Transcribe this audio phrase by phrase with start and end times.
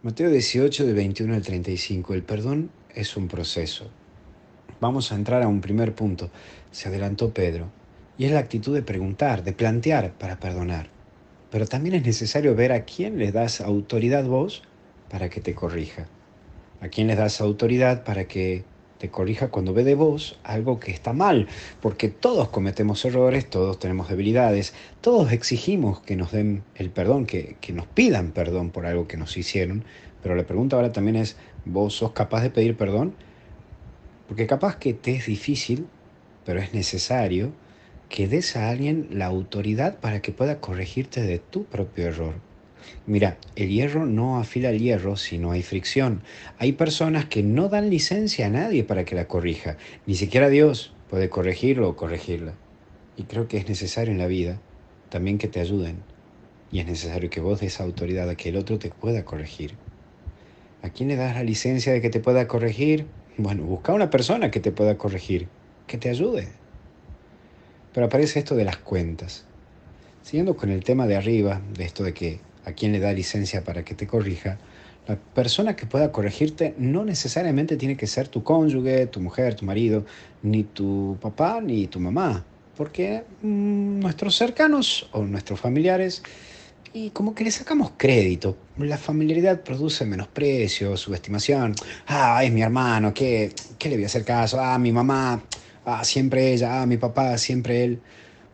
[0.00, 2.14] Mateo 18, de 21 al 35.
[2.14, 3.90] El perdón es un proceso.
[4.80, 6.30] Vamos a entrar a un primer punto.
[6.70, 7.68] Se adelantó Pedro.
[8.16, 10.88] Y es la actitud de preguntar, de plantear para perdonar.
[11.50, 14.62] Pero también es necesario ver a quién le das autoridad vos
[15.10, 16.06] para que te corrija.
[16.80, 18.62] A quién le das autoridad para que
[18.98, 21.48] te corrija cuando ve de vos algo que está mal,
[21.80, 27.56] porque todos cometemos errores, todos tenemos debilidades, todos exigimos que nos den el perdón, que,
[27.60, 29.84] que nos pidan perdón por algo que nos hicieron,
[30.22, 33.14] pero la pregunta ahora también es, ¿vos sos capaz de pedir perdón?
[34.26, 35.86] Porque capaz que te es difícil,
[36.44, 37.52] pero es necesario
[38.08, 42.47] que des a alguien la autoridad para que pueda corregirte de tu propio error.
[43.06, 46.22] Mira, el hierro no afila el hierro si no hay fricción.
[46.58, 49.76] Hay personas que no dan licencia a nadie para que la corrija.
[50.06, 52.54] Ni siquiera Dios puede corregirlo o corregirla.
[53.16, 54.60] Y creo que es necesario en la vida
[55.08, 55.96] también que te ayuden.
[56.70, 59.74] Y es necesario que vos des autoridad a que el otro te pueda corregir.
[60.82, 63.06] ¿A quién le das la licencia de que te pueda corregir?
[63.36, 65.48] Bueno, busca una persona que te pueda corregir,
[65.86, 66.48] que te ayude.
[67.92, 69.44] Pero aparece esto de las cuentas.
[70.22, 73.64] Siguiendo con el tema de arriba, de esto de que a quien le da licencia
[73.64, 74.58] para que te corrija,
[75.06, 79.64] la persona que pueda corregirte no necesariamente tiene que ser tu cónyuge, tu mujer, tu
[79.64, 80.04] marido,
[80.42, 82.44] ni tu papá, ni tu mamá,
[82.76, 86.22] porque mm, nuestros cercanos o nuestros familiares,
[86.92, 91.74] y como que le sacamos crédito, la familiaridad produce menosprecio, subestimación,
[92.06, 94.60] ah, es mi hermano, ¿qué, qué le voy a hacer caso?
[94.60, 95.42] Ah, mi mamá,
[95.86, 98.00] ah, siempre ella, ah, mi papá, siempre él.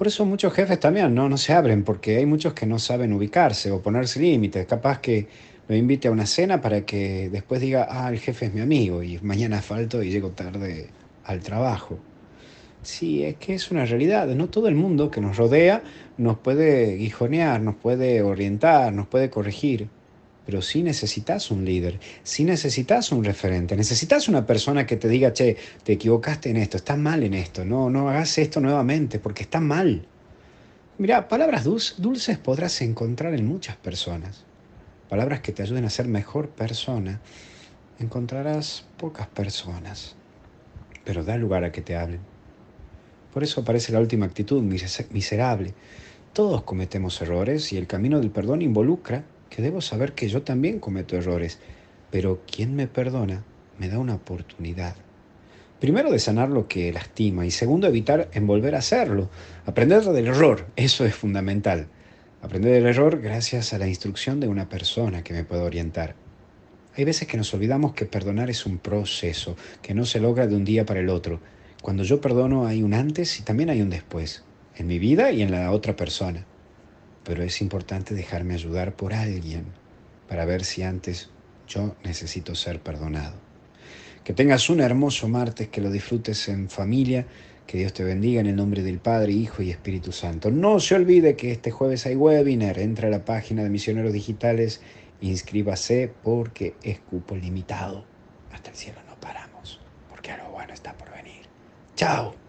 [0.00, 1.28] Por eso muchos jefes también ¿no?
[1.28, 4.64] no se abren, porque hay muchos que no saben ubicarse o ponerse límites.
[4.64, 5.26] Capaz que
[5.68, 9.02] lo invite a una cena para que después diga, ah, el jefe es mi amigo
[9.02, 10.88] y mañana falto y llego tarde
[11.26, 11.98] al trabajo.
[12.80, 14.26] Sí, es que es una realidad.
[14.28, 15.82] No todo el mundo que nos rodea
[16.16, 19.90] nos puede guijonear, nos puede orientar, nos puede corregir.
[20.50, 25.32] Pero sí necesitas un líder, sí necesitas un referente, necesitas una persona que te diga,
[25.32, 29.44] che, te equivocaste en esto, estás mal en esto, no, no hagas esto nuevamente porque
[29.44, 30.08] está mal.
[30.98, 34.44] Mira, palabras dulces podrás encontrar en muchas personas.
[35.08, 37.20] Palabras que te ayuden a ser mejor persona,
[38.00, 40.16] encontrarás pocas personas.
[41.04, 42.22] Pero da lugar a que te hablen.
[43.32, 45.74] Por eso aparece la última actitud, miserable.
[46.32, 50.78] Todos cometemos errores y el camino del perdón involucra que debo saber que yo también
[50.78, 51.58] cometo errores,
[52.10, 53.44] pero quien me perdona
[53.78, 54.94] me da una oportunidad.
[55.80, 59.30] Primero de sanar lo que lastima y segundo evitar envolver a hacerlo.
[59.66, 61.88] Aprender del error, eso es fundamental.
[62.42, 66.14] Aprender del error gracias a la instrucción de una persona que me pueda orientar.
[66.96, 70.56] Hay veces que nos olvidamos que perdonar es un proceso, que no se logra de
[70.56, 71.40] un día para el otro.
[71.82, 74.44] Cuando yo perdono hay un antes y también hay un después,
[74.76, 76.44] en mi vida y en la otra persona
[77.24, 79.64] pero es importante dejarme ayudar por alguien
[80.28, 81.30] para ver si antes
[81.68, 83.34] yo necesito ser perdonado.
[84.24, 87.26] Que tengas un hermoso martes, que lo disfrutes en familia,
[87.66, 90.50] que Dios te bendiga en el nombre del Padre, Hijo y Espíritu Santo.
[90.50, 94.80] No se olvide que este jueves hay webinar, entra a la página de Misioneros Digitales,
[95.20, 98.04] inscríbase porque es cupo limitado.
[98.52, 101.42] Hasta el cielo no paramos, porque algo bueno está por venir.
[101.94, 102.39] Chao.